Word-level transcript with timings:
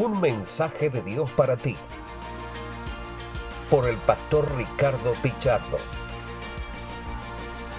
Un 0.00 0.20
mensaje 0.20 0.90
de 0.90 1.02
Dios 1.02 1.28
para 1.32 1.56
ti. 1.56 1.74
Por 3.68 3.88
el 3.88 3.96
pastor 3.96 4.48
Ricardo 4.56 5.12
Pichardo. 5.20 5.76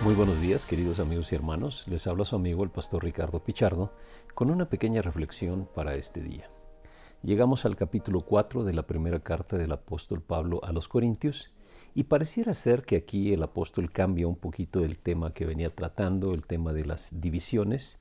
Muy 0.03 0.15
buenos 0.15 0.41
días, 0.41 0.65
queridos 0.65 0.99
amigos 0.99 1.31
y 1.31 1.35
hermanos. 1.35 1.87
Les 1.87 2.07
habla 2.07 2.25
su 2.25 2.35
amigo 2.35 2.65
el 2.65 2.71
pastor 2.71 3.05
Ricardo 3.05 3.41
Pichardo 3.41 3.93
con 4.35 4.51
una 4.51 4.67
pequeña 4.67 5.01
reflexión 5.01 5.69
para 5.73 5.95
este 5.95 6.19
día. 6.19 6.49
Llegamos 7.23 7.63
al 7.63 7.77
capítulo 7.77 8.19
4 8.19 8.65
de 8.65 8.73
la 8.73 8.83
primera 8.83 9.21
carta 9.21 9.57
del 9.57 9.71
apóstol 9.71 10.21
Pablo 10.21 10.59
a 10.65 10.73
los 10.73 10.89
Corintios 10.89 11.53
y 11.95 12.03
pareciera 12.03 12.53
ser 12.53 12.83
que 12.83 12.97
aquí 12.97 13.31
el 13.31 13.43
apóstol 13.43 13.93
cambia 13.93 14.27
un 14.27 14.35
poquito 14.35 14.83
el 14.83 14.97
tema 14.97 15.33
que 15.33 15.45
venía 15.45 15.73
tratando, 15.73 16.33
el 16.33 16.45
tema 16.45 16.73
de 16.73 16.83
las 16.83 17.21
divisiones, 17.21 17.97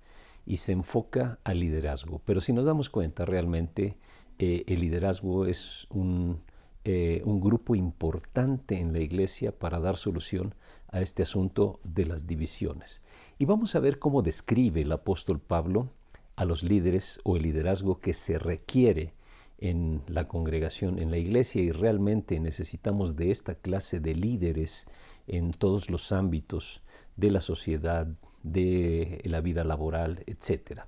y 0.48 0.56
se 0.56 0.72
enfoca 0.72 1.38
al 1.44 1.60
liderazgo. 1.60 2.22
Pero 2.24 2.40
si 2.40 2.54
nos 2.54 2.64
damos 2.64 2.88
cuenta, 2.88 3.26
realmente 3.26 3.98
eh, 4.38 4.64
el 4.66 4.80
liderazgo 4.80 5.46
es 5.46 5.86
un, 5.90 6.40
eh, 6.84 7.22
un 7.24 7.40
grupo 7.40 7.74
importante 7.74 8.78
en 8.78 8.92
la 8.92 9.00
iglesia 9.00 9.52
para 9.52 9.80
dar 9.80 9.96
solución 9.96 10.54
a 10.90 11.00
este 11.00 11.22
asunto 11.22 11.80
de 11.84 12.06
las 12.06 12.26
divisiones. 12.26 13.02
Y 13.38 13.44
vamos 13.44 13.74
a 13.74 13.80
ver 13.80 13.98
cómo 13.98 14.22
describe 14.22 14.82
el 14.82 14.92
apóstol 14.92 15.40
Pablo 15.40 15.90
a 16.36 16.44
los 16.44 16.62
líderes 16.62 17.20
o 17.24 17.36
el 17.36 17.42
liderazgo 17.42 18.00
que 18.00 18.14
se 18.14 18.38
requiere 18.38 19.12
en 19.58 20.02
la 20.06 20.28
congregación, 20.28 20.98
en 20.98 21.10
la 21.10 21.18
iglesia, 21.18 21.60
y 21.60 21.72
realmente 21.72 22.38
necesitamos 22.38 23.16
de 23.16 23.32
esta 23.32 23.56
clase 23.56 23.98
de 23.98 24.14
líderes 24.14 24.86
en 25.26 25.52
todos 25.52 25.90
los 25.90 26.12
ámbitos 26.12 26.80
de 27.16 27.30
la 27.32 27.40
sociedad, 27.40 28.06
de 28.42 29.20
la 29.24 29.40
vida 29.40 29.64
laboral, 29.64 30.22
etc. 30.26 30.82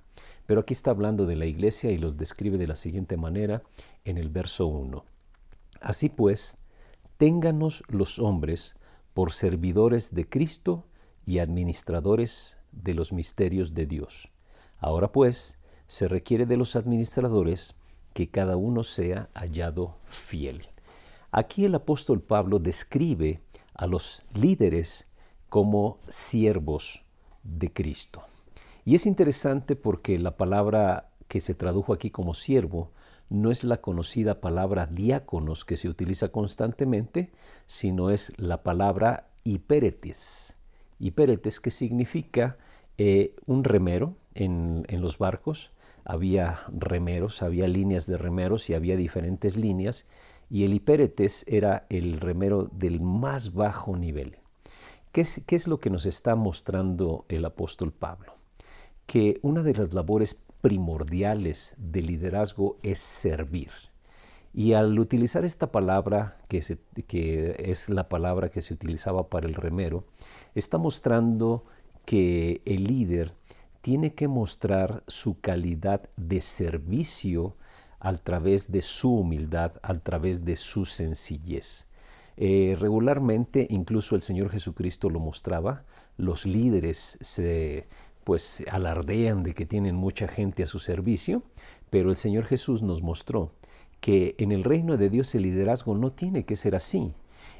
Pero 0.51 0.63
aquí 0.63 0.75
está 0.75 0.91
hablando 0.91 1.27
de 1.27 1.37
la 1.37 1.47
iglesia 1.47 1.93
y 1.93 1.97
los 1.97 2.17
describe 2.17 2.59
de 2.59 2.67
la 2.67 2.75
siguiente 2.75 3.17
manera 3.17 3.63
en 4.05 4.19
el 4.19 4.31
verso 4.31 4.67
1. 4.67 5.05
Así 5.81 6.09
pues, 6.09 6.59
ténganos 7.19 7.85
los 7.87 8.19
hombres 8.19 8.75
por 9.15 9.31
servidores 9.31 10.13
de 10.13 10.29
Cristo 10.29 10.89
y 11.25 11.39
administradores 11.39 12.59
de 12.73 12.95
los 12.95 13.13
misterios 13.13 13.75
de 13.75 13.87
Dios. 13.87 14.29
Ahora 14.81 15.13
pues, 15.13 15.57
se 15.87 16.09
requiere 16.09 16.47
de 16.47 16.57
los 16.57 16.75
administradores 16.75 17.77
que 18.13 18.29
cada 18.29 18.57
uno 18.57 18.83
sea 18.83 19.29
hallado 19.35 19.99
fiel. 20.05 20.67
Aquí 21.31 21.65
el 21.65 21.77
apóstol 21.77 22.23
Pablo 22.23 22.59
describe 22.59 23.41
a 23.73 23.87
los 23.87 24.25
líderes 24.35 25.07
como 25.49 26.01
siervos 26.09 27.05
de 27.45 27.73
Cristo. 27.73 28.25
Y 28.91 28.97
es 28.97 29.07
interesante 29.07 29.77
porque 29.77 30.19
la 30.19 30.37
palabra 30.37 31.11
que 31.29 31.41
se 31.41 31.55
tradujo 31.55 31.93
aquí 31.93 32.11
como 32.11 32.35
siervo 32.35 32.91
no 33.29 33.53
es 33.53 33.63
la 33.63 33.81
conocida 33.81 34.41
palabra 34.41 34.89
diáconos 34.89 35.65
que 35.65 35.77
se 35.77 35.89
utiliza 35.89 36.31
constantemente, 36.31 37.31
sino 37.69 38.11
es 38.11 38.33
la 38.37 38.65
palabra 38.65 39.29
hipéretes. 39.45 40.57
Hipéretes 40.99 41.61
que 41.61 41.71
significa 41.71 42.57
eh, 42.99 43.37
un 43.47 43.63
remero 43.63 44.17
en, 44.35 44.85
los 44.89 45.19
barcos, 45.19 45.71
había 46.05 46.63
remeros, 46.77 47.43
había 47.43 47.69
líneas 47.69 48.09
de 48.09 48.19
remeros 48.19 48.69
y 48.71 48.75
había 48.75 48.97
diferentes 48.97 49.57
líneas, 49.57 50.09
y 50.51 50.65
el 50.65 50.75
hipéretes 50.75 51.45
era 51.47 51.87
el 51.91 52.19
remero 52.19 52.69
del 52.73 53.01
más 53.01 53.55
bajo 53.55 53.97
nivel. 53.97 54.39
¿Qué 55.13 55.21
es, 55.21 55.43
¿Qué 55.47 55.55
es, 55.55 55.69
lo 55.69 55.79
que 55.79 55.91
nos 55.91 56.07
está 56.07 56.35
mostrando 56.35 57.25
el 57.29 57.45
apóstol 57.45 57.93
Pablo? 57.93 58.40
Que 59.11 59.41
una 59.43 59.65
de 59.65 59.75
las 59.75 59.93
labores 59.93 60.41
primordiales 60.61 61.75
del 61.79 62.07
liderazgo 62.07 62.77
es 62.85 63.01
servir. 63.01 63.73
Y 64.55 64.75
al 64.75 64.97
utilizar 65.01 65.45
esta 65.45 65.73
palabra, 65.73 66.37
que, 66.47 66.79
que 67.09 67.57
es 67.59 67.89
la 67.89 68.09
palabra 68.09 68.51
que 68.51 68.63
se 68.63 68.73
utilizaba 68.73 69.29
para 69.29 69.49
el 69.49 69.55
remero, 69.55 70.05
está 70.55 70.79
mostrando 70.79 71.65
que 72.05 72.63
el 72.65 72.85
líder 72.85 73.35
tiene 73.81 74.15
que 74.15 74.29
mostrar 74.29 75.03
su 75.09 75.41
calidad 75.41 76.09
de 76.17 76.41
servicio 76.41 77.57
a 77.99 78.17
través 78.17 78.71
de 78.71 78.81
su 78.81 79.13
humildad, 79.13 79.73
a 79.83 79.99
través 79.99 80.45
de 80.45 80.55
su 80.55 80.85
sencillez. 80.85 81.89
Eh, 82.37 82.77
regularmente, 82.79 83.67
incluso 83.71 84.15
el 84.15 84.23
Señor 84.23 84.51
Jesucristo 84.51 85.11
lo 85.11 85.19
mostraba, 85.19 85.83
los 86.17 86.47
líderes 86.47 87.19
se 87.21 87.89
pues 88.25 88.63
alardean 88.71 89.43
de 89.43 89.55
que 89.55 89.67
tienen 89.67 89.97
mucha 89.97 90.29
gente 90.29 90.63
a 90.63 90.67
su 90.67 90.79
servicio, 90.79 91.43
pero 91.91 92.11
el 92.11 92.17
Señor 92.17 92.45
Jesús 92.45 92.83
nos 92.83 93.03
mostró 93.03 93.53
que 94.01 94.35
en 94.39 94.53
el 94.53 94.65
reino 94.65 94.97
de 94.97 95.11
Dios 95.11 95.35
el 95.35 95.43
liderazgo 95.43 95.95
no 95.95 96.13
tiene 96.13 96.45
que 96.45 96.57
ser 96.57 96.75
así. 96.75 97.13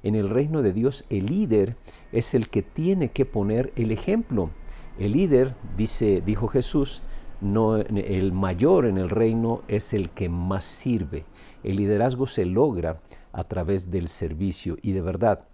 En 0.03 0.15
el 0.15 0.31
reino 0.31 0.63
de 0.63 0.73
Dios 0.73 1.05
el 1.11 1.27
líder 1.27 1.77
es 2.13 2.35
el 2.35 2.49
que 2.49 2.63
tiene 2.63 3.11
que 3.11 3.27
poner 3.27 3.73
el 3.77 3.91
ejemplo. 3.91 4.51
El 4.99 5.13
líder, 5.13 5.55
dice, 5.77 6.23
dijo 6.25 6.49
Jesús, 6.49 7.03
no, 7.41 7.77
el 7.77 8.33
mayor 8.33 8.87
en 8.87 8.99
el 8.99 9.11
reino 9.11 9.63
es 9.69 9.95
el 9.95 10.11
que 10.11 10.29
más 10.29 10.65
sirve. 10.65 11.25
El 11.63 11.77
liderazgo 11.77 12.27
se 12.27 12.45
logra 12.45 13.01
a 13.33 13.45
través 13.45 13.91
del 13.91 14.09
servicio 14.09 14.77
y 14.83 14.93
de 14.93 15.01
verdad, 15.01 15.47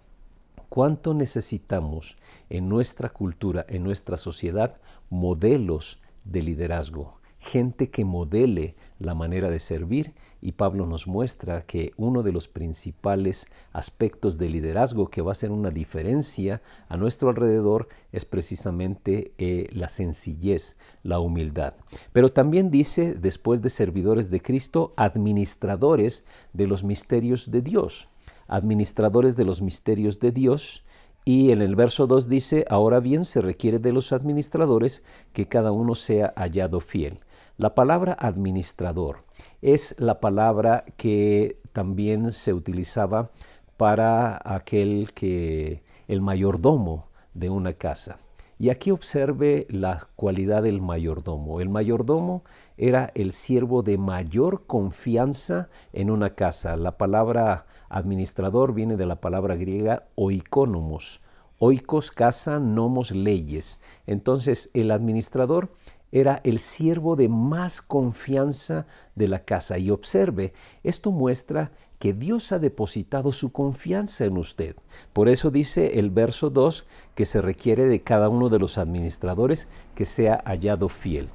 ¿cuánto 0.69 1.13
necesitamos 1.13 2.17
en 2.49 2.69
nuestra 2.69 3.09
cultura, 3.09 3.65
en 3.67 3.83
nuestra 3.83 4.17
sociedad, 4.17 4.77
modelos 5.09 5.99
de 6.25 6.41
liderazgo? 6.41 7.17
gente 7.39 7.89
que 7.89 8.03
modele 8.03 8.75
la 8.99 9.13
manera 9.13 9.49
de 9.49 9.59
servir 9.59 10.13
y 10.41 10.53
Pablo 10.53 10.85
nos 10.85 11.07
muestra 11.07 11.63
que 11.63 11.91
uno 11.97 12.23
de 12.23 12.31
los 12.31 12.47
principales 12.47 13.47
aspectos 13.71 14.37
de 14.37 14.49
liderazgo 14.49 15.09
que 15.09 15.21
va 15.21 15.31
a 15.31 15.33
hacer 15.33 15.51
una 15.51 15.71
diferencia 15.71 16.61
a 16.89 16.97
nuestro 16.97 17.29
alrededor 17.29 17.89
es 18.11 18.25
precisamente 18.25 19.33
eh, 19.37 19.67
la 19.71 19.89
sencillez, 19.89 20.77
la 21.03 21.19
humildad. 21.19 21.73
Pero 22.11 22.31
también 22.31 22.69
dice, 22.69 23.13
después 23.13 23.61
de 23.61 23.69
servidores 23.69 24.29
de 24.29 24.41
Cristo, 24.41 24.93
administradores 24.95 26.25
de 26.53 26.67
los 26.67 26.83
misterios 26.83 27.49
de 27.49 27.61
Dios. 27.61 28.07
Administradores 28.47 29.35
de 29.35 29.45
los 29.45 29.61
misterios 29.61 30.19
de 30.19 30.31
Dios 30.31 30.83
y 31.25 31.51
en 31.51 31.61
el 31.61 31.75
verso 31.75 32.07
2 32.07 32.29
dice, 32.29 32.65
ahora 32.69 33.01
bien 33.01 33.25
se 33.25 33.41
requiere 33.41 33.79
de 33.79 33.91
los 33.91 34.13
administradores 34.13 35.03
que 35.33 35.47
cada 35.47 35.73
uno 35.73 35.93
sea 35.93 36.33
hallado 36.37 36.79
fiel. 36.79 37.19
La 37.57 37.75
palabra 37.75 38.15
administrador 38.17 39.25
es 39.61 39.93
la 39.97 40.21
palabra 40.21 40.85
que 40.95 41.59
también 41.73 42.31
se 42.31 42.53
utilizaba 42.53 43.31
para 43.75 44.39
aquel 44.43 45.11
que 45.13 45.83
el 46.07 46.21
mayordomo 46.21 47.07
de 47.33 47.49
una 47.49 47.73
casa. 47.73 48.19
Y 48.59 48.69
aquí 48.69 48.89
observe 48.89 49.67
la 49.69 50.07
cualidad 50.15 50.63
del 50.63 50.81
mayordomo. 50.81 51.61
El 51.61 51.69
mayordomo 51.69 52.43
era 52.75 53.11
el 53.13 53.31
siervo 53.31 53.83
de 53.83 53.99
mayor 53.99 54.65
confianza 54.65 55.69
en 55.93 56.09
una 56.09 56.31
casa. 56.31 56.75
La 56.75 56.97
palabra 56.97 57.67
administrador 57.89 58.73
viene 58.73 58.97
de 58.97 59.05
la 59.05 59.21
palabra 59.21 59.55
griega 59.55 60.07
oikonomos. 60.15 61.21
Oikos, 61.59 62.11
casa, 62.11 62.59
nomos, 62.59 63.11
leyes. 63.11 63.81
Entonces, 64.07 64.69
el 64.73 64.91
administrador 64.91 65.69
era 66.11 66.41
el 66.43 66.59
siervo 66.59 67.15
de 67.15 67.29
más 67.29 67.81
confianza 67.81 68.87
de 69.15 69.27
la 69.27 69.43
casa. 69.43 69.77
Y 69.77 69.91
observe, 69.91 70.53
esto 70.83 71.11
muestra 71.11 71.71
que 71.99 72.13
Dios 72.13 72.51
ha 72.51 72.59
depositado 72.59 73.31
su 73.31 73.51
confianza 73.51 74.25
en 74.25 74.37
usted. 74.37 74.75
Por 75.13 75.29
eso 75.29 75.49
dice 75.49 75.99
el 75.99 76.11
verso 76.11 76.49
2 76.49 76.85
que 77.15 77.25
se 77.25 77.41
requiere 77.41 77.85
de 77.85 78.01
cada 78.01 78.29
uno 78.29 78.49
de 78.49 78.59
los 78.59 78.77
administradores 78.77 79.67
que 79.95 80.05
sea 80.05 80.41
hallado 80.45 80.89
fiel. 80.89 81.29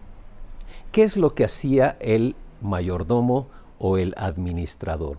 ¿Qué 0.92 1.02
es 1.02 1.16
lo 1.16 1.34
que 1.34 1.44
hacía 1.44 1.96
el 2.00 2.36
mayordomo 2.60 3.48
o 3.78 3.98
el 3.98 4.14
administrador? 4.16 5.18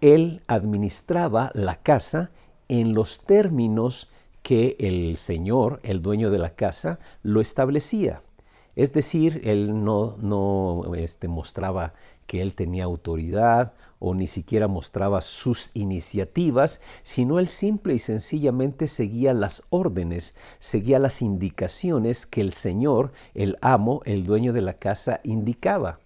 Él 0.00 0.42
administraba 0.46 1.50
la 1.54 1.76
casa 1.76 2.30
en 2.68 2.92
los 2.92 3.20
términos 3.20 4.10
que 4.42 4.76
el 4.78 5.16
señor, 5.16 5.80
el 5.82 6.02
dueño 6.02 6.30
de 6.30 6.38
la 6.38 6.50
casa, 6.50 6.98
lo 7.22 7.40
establecía. 7.40 8.22
Es 8.76 8.92
decir, 8.92 9.40
él 9.44 9.84
no, 9.84 10.18
no 10.20 10.94
este, 10.96 11.28
mostraba 11.28 11.94
que 12.26 12.42
él 12.42 12.54
tenía 12.54 12.84
autoridad 12.84 13.72
o 13.98 14.14
ni 14.14 14.26
siquiera 14.26 14.68
mostraba 14.68 15.22
sus 15.22 15.70
iniciativas, 15.72 16.82
sino 17.02 17.38
él 17.38 17.48
simple 17.48 17.94
y 17.94 17.98
sencillamente 17.98 18.86
seguía 18.86 19.32
las 19.32 19.62
órdenes, 19.70 20.34
seguía 20.58 20.98
las 20.98 21.22
indicaciones 21.22 22.26
que 22.26 22.42
el 22.42 22.52
Señor, 22.52 23.12
el 23.34 23.56
amo, 23.62 24.02
el 24.04 24.24
dueño 24.24 24.52
de 24.52 24.60
la 24.60 24.74
casa 24.74 25.20
indicaba. 25.24 26.00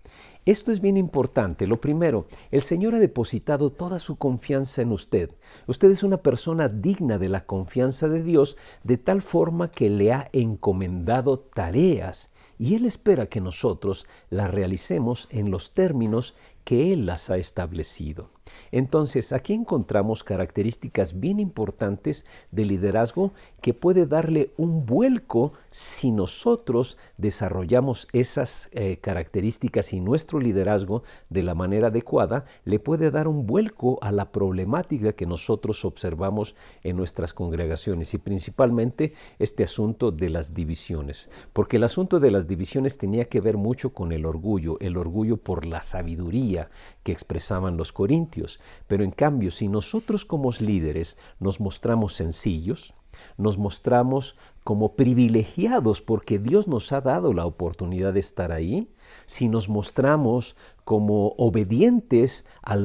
Esto 0.46 0.72
es 0.72 0.80
bien 0.80 0.96
importante. 0.96 1.66
Lo 1.66 1.80
primero, 1.80 2.26
el 2.50 2.62
Señor 2.62 2.94
ha 2.94 2.98
depositado 2.98 3.70
toda 3.70 3.98
su 3.98 4.16
confianza 4.16 4.80
en 4.80 4.92
usted. 4.92 5.30
Usted 5.66 5.90
es 5.90 6.02
una 6.02 6.18
persona 6.18 6.68
digna 6.68 7.18
de 7.18 7.28
la 7.28 7.44
confianza 7.44 8.08
de 8.08 8.22
Dios 8.22 8.56
de 8.84 8.96
tal 8.96 9.22
forma 9.22 9.70
que 9.70 9.90
le 9.90 10.12
ha 10.12 10.30
encomendado 10.32 11.40
tareas 11.40 12.30
y 12.60 12.74
Él 12.74 12.84
espera 12.84 13.24
que 13.24 13.40
nosotros 13.40 14.06
las 14.28 14.50
realicemos 14.50 15.28
en 15.30 15.50
los 15.50 15.72
términos 15.72 16.34
que 16.62 16.92
Él 16.92 17.06
las 17.06 17.30
ha 17.30 17.38
establecido. 17.38 18.28
Entonces, 18.72 19.32
aquí 19.32 19.52
encontramos 19.52 20.24
características 20.24 21.18
bien 21.18 21.40
importantes 21.40 22.24
de 22.50 22.64
liderazgo 22.64 23.32
que 23.60 23.74
puede 23.74 24.06
darle 24.06 24.52
un 24.56 24.86
vuelco 24.86 25.52
si 25.70 26.10
nosotros 26.10 26.98
desarrollamos 27.16 28.08
esas 28.12 28.68
eh, 28.72 28.98
características 29.00 29.92
y 29.92 30.00
nuestro 30.00 30.40
liderazgo 30.40 31.02
de 31.28 31.42
la 31.42 31.54
manera 31.54 31.88
adecuada, 31.88 32.44
le 32.64 32.78
puede 32.78 33.10
dar 33.10 33.28
un 33.28 33.46
vuelco 33.46 33.98
a 34.02 34.12
la 34.12 34.32
problemática 34.32 35.12
que 35.12 35.26
nosotros 35.26 35.84
observamos 35.84 36.54
en 36.82 36.96
nuestras 36.96 37.32
congregaciones 37.32 38.14
y 38.14 38.18
principalmente 38.18 39.14
este 39.38 39.64
asunto 39.64 40.10
de 40.10 40.30
las 40.30 40.54
divisiones. 40.54 41.30
Porque 41.52 41.76
el 41.76 41.84
asunto 41.84 42.20
de 42.20 42.30
las 42.30 42.46
divisiones 42.46 42.98
tenía 42.98 43.26
que 43.26 43.40
ver 43.40 43.56
mucho 43.56 43.92
con 43.92 44.12
el 44.12 44.26
orgullo, 44.26 44.78
el 44.80 44.96
orgullo 44.96 45.36
por 45.36 45.66
la 45.66 45.82
sabiduría 45.82 46.70
que 47.02 47.12
expresaban 47.12 47.76
los 47.76 47.92
corintios. 47.92 48.49
Pero 48.88 49.04
en 49.04 49.10
cambio, 49.12 49.50
si 49.50 49.68
nosotros 49.68 50.24
como 50.24 50.50
líderes 50.50 51.18
nos 51.38 51.60
mostramos 51.60 52.14
sencillos, 52.14 52.94
nos 53.36 53.58
mostramos 53.58 54.36
como 54.64 54.94
privilegiados 54.94 56.00
porque 56.00 56.38
Dios 56.38 56.68
nos 56.68 56.92
ha 56.92 57.00
dado 57.00 57.32
la 57.32 57.46
oportunidad 57.46 58.12
de 58.12 58.20
estar 58.20 58.52
ahí, 58.52 58.88
si 59.26 59.48
nos 59.48 59.68
mostramos 59.68 60.54
como 60.84 61.34
obedientes 61.36 62.46
a 62.62 62.76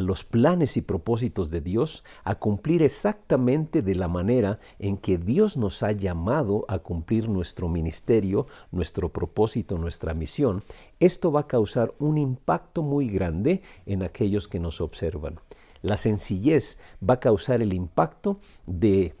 los 0.00 0.24
planes 0.24 0.76
y 0.76 0.82
propósitos 0.82 1.50
de 1.50 1.60
Dios, 1.60 2.02
a 2.24 2.34
cumplir 2.36 2.82
exactamente 2.82 3.82
de 3.82 3.94
la 3.94 4.08
manera 4.08 4.58
en 4.78 4.96
que 4.96 5.18
Dios 5.18 5.56
nos 5.56 5.82
ha 5.82 5.92
llamado 5.92 6.64
a 6.68 6.78
cumplir 6.78 7.28
nuestro 7.28 7.68
ministerio, 7.68 8.46
nuestro 8.70 9.10
propósito, 9.10 9.78
nuestra 9.78 10.14
misión, 10.14 10.64
esto 10.98 11.30
va 11.30 11.40
a 11.40 11.46
causar 11.46 11.94
un 11.98 12.18
impacto 12.18 12.82
muy 12.82 13.08
grande 13.08 13.62
en 13.86 14.02
aquellos 14.02 14.48
que 14.48 14.58
nos 14.58 14.80
observan. 14.80 15.38
La 15.82 15.96
sencillez 15.96 16.78
va 17.06 17.14
a 17.14 17.20
causar 17.20 17.60
el 17.60 17.74
impacto 17.74 18.38
de 18.66 19.14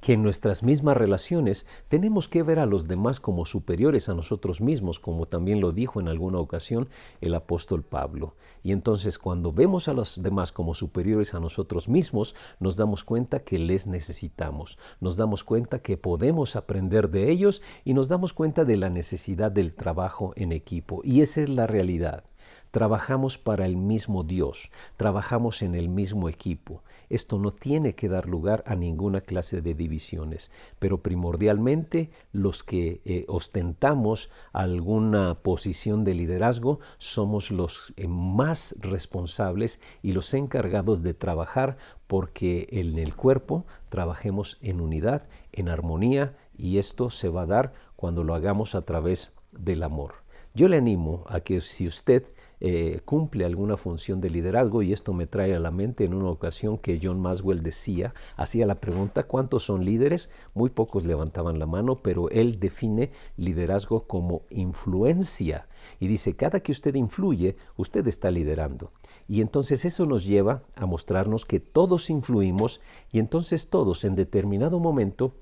que 0.00 0.12
en 0.12 0.22
nuestras 0.22 0.62
mismas 0.62 0.96
relaciones 0.96 1.66
tenemos 1.88 2.28
que 2.28 2.42
ver 2.42 2.58
a 2.58 2.66
los 2.66 2.86
demás 2.86 3.18
como 3.20 3.44
superiores 3.44 4.08
a 4.08 4.14
nosotros 4.14 4.60
mismos, 4.60 5.00
como 5.00 5.26
también 5.26 5.60
lo 5.60 5.72
dijo 5.72 6.00
en 6.00 6.08
alguna 6.08 6.38
ocasión 6.38 6.88
el 7.20 7.34
apóstol 7.34 7.82
Pablo. 7.82 8.34
Y 8.62 8.72
entonces 8.72 9.18
cuando 9.18 9.52
vemos 9.52 9.88
a 9.88 9.92
los 9.92 10.22
demás 10.22 10.52
como 10.52 10.74
superiores 10.74 11.34
a 11.34 11.40
nosotros 11.40 11.88
mismos, 11.88 12.34
nos 12.60 12.76
damos 12.76 13.04
cuenta 13.04 13.40
que 13.40 13.58
les 13.58 13.86
necesitamos, 13.86 14.78
nos 15.00 15.16
damos 15.16 15.44
cuenta 15.44 15.80
que 15.80 15.96
podemos 15.96 16.56
aprender 16.56 17.10
de 17.10 17.30
ellos 17.30 17.60
y 17.84 17.94
nos 17.94 18.08
damos 18.08 18.32
cuenta 18.32 18.64
de 18.64 18.76
la 18.76 18.90
necesidad 18.90 19.50
del 19.50 19.74
trabajo 19.74 20.32
en 20.36 20.52
equipo. 20.52 21.00
Y 21.04 21.22
esa 21.22 21.42
es 21.42 21.48
la 21.48 21.66
realidad. 21.66 22.24
Trabajamos 22.70 23.36
para 23.36 23.66
el 23.66 23.76
mismo 23.76 24.22
Dios, 24.22 24.70
trabajamos 24.96 25.62
en 25.62 25.74
el 25.74 25.88
mismo 25.88 26.28
equipo. 26.28 26.84
Esto 27.10 27.38
no 27.38 27.52
tiene 27.52 27.96
que 27.96 28.08
dar 28.08 28.28
lugar 28.28 28.62
a 28.66 28.76
ninguna 28.76 29.20
clase 29.20 29.60
de 29.60 29.74
divisiones, 29.74 30.52
pero 30.78 31.02
primordialmente 31.02 32.10
los 32.32 32.62
que 32.62 33.02
eh, 33.04 33.24
ostentamos 33.26 34.30
alguna 34.52 35.34
posición 35.42 36.04
de 36.04 36.14
liderazgo 36.14 36.78
somos 36.98 37.50
los 37.50 37.92
eh, 37.96 38.06
más 38.06 38.76
responsables 38.78 39.80
y 40.02 40.12
los 40.12 40.32
encargados 40.34 41.02
de 41.02 41.12
trabajar 41.12 41.76
porque 42.06 42.68
en 42.70 42.96
el 42.96 43.16
cuerpo 43.16 43.66
trabajemos 43.88 44.58
en 44.62 44.80
unidad, 44.80 45.28
en 45.52 45.68
armonía, 45.68 46.36
y 46.56 46.78
esto 46.78 47.10
se 47.10 47.28
va 47.28 47.42
a 47.42 47.46
dar 47.46 47.72
cuando 47.96 48.22
lo 48.22 48.34
hagamos 48.34 48.74
a 48.76 48.82
través 48.82 49.34
del 49.50 49.82
amor. 49.82 50.14
Yo 50.54 50.68
le 50.68 50.76
animo 50.76 51.24
a 51.28 51.40
que 51.40 51.60
si 51.60 51.86
usted 51.86 52.24
eh, 52.62 53.00
cumple 53.06 53.46
alguna 53.46 53.78
función 53.78 54.20
de 54.20 54.28
liderazgo 54.28 54.82
y 54.82 54.92
esto 54.92 55.14
me 55.14 55.26
trae 55.26 55.54
a 55.54 55.58
la 55.58 55.70
mente 55.70 56.04
en 56.04 56.12
una 56.12 56.28
ocasión 56.28 56.76
que 56.76 57.00
John 57.02 57.18
Maswell 57.18 57.62
decía, 57.62 58.12
hacía 58.36 58.66
la 58.66 58.80
pregunta, 58.80 59.22
¿cuántos 59.22 59.64
son 59.64 59.86
líderes? 59.86 60.28
Muy 60.52 60.68
pocos 60.68 61.06
levantaban 61.06 61.58
la 61.58 61.64
mano, 61.64 61.96
pero 62.02 62.28
él 62.28 62.60
define 62.60 63.12
liderazgo 63.38 64.06
como 64.06 64.42
influencia 64.50 65.68
y 65.98 66.08
dice, 66.08 66.36
cada 66.36 66.60
que 66.60 66.72
usted 66.72 66.94
influye, 66.94 67.56
usted 67.76 68.06
está 68.06 68.30
liderando. 68.30 68.92
Y 69.26 69.40
entonces 69.40 69.84
eso 69.84 70.04
nos 70.04 70.24
lleva 70.24 70.62
a 70.76 70.84
mostrarnos 70.84 71.46
que 71.46 71.60
todos 71.60 72.10
influimos 72.10 72.80
y 73.10 73.20
entonces 73.20 73.70
todos 73.70 74.04
en 74.04 74.16
determinado 74.16 74.80
momento 74.80 75.34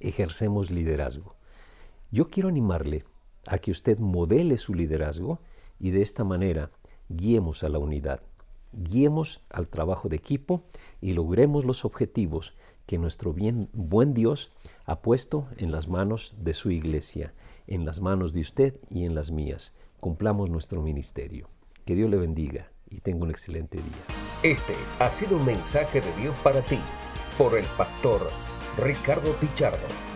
ejercemos 0.00 0.70
liderazgo. 0.70 1.36
Yo 2.10 2.28
quiero 2.28 2.48
animarle 2.48 3.04
a 3.46 3.58
que 3.58 3.70
usted 3.70 3.98
modele 3.98 4.58
su 4.58 4.74
liderazgo 4.74 5.38
y 5.80 5.90
de 5.90 6.02
esta 6.02 6.22
manera 6.22 6.70
guiemos 7.08 7.64
a 7.64 7.68
la 7.68 7.78
unidad, 7.78 8.20
guiemos 8.72 9.40
al 9.50 9.66
trabajo 9.66 10.08
de 10.08 10.16
equipo 10.16 10.62
y 11.00 11.14
logremos 11.14 11.64
los 11.64 11.84
objetivos 11.84 12.54
que 12.86 12.98
nuestro 12.98 13.32
bien, 13.32 13.68
buen 13.72 14.14
Dios 14.14 14.52
ha 14.84 15.00
puesto 15.00 15.48
en 15.56 15.72
las 15.72 15.88
manos 15.88 16.34
de 16.38 16.54
su 16.54 16.70
iglesia, 16.70 17.32
en 17.66 17.84
las 17.84 18.00
manos 18.00 18.32
de 18.32 18.40
usted 18.40 18.80
y 18.90 19.04
en 19.04 19.14
las 19.14 19.30
mías. 19.30 19.74
Cumplamos 20.00 20.50
nuestro 20.50 20.82
ministerio. 20.82 21.48
Que 21.84 21.94
Dios 21.94 22.10
le 22.10 22.16
bendiga 22.16 22.70
y 22.88 23.00
tenga 23.00 23.24
un 23.24 23.30
excelente 23.30 23.76
día. 23.76 24.04
Este 24.42 24.74
ha 24.98 25.08
sido 25.10 25.36
un 25.36 25.44
mensaje 25.44 26.00
de 26.00 26.16
Dios 26.16 26.36
para 26.38 26.62
ti 26.64 26.78
por 27.38 27.56
el 27.56 27.66
pastor 27.76 28.28
Ricardo 28.76 29.32
Pichardo. 29.34 30.09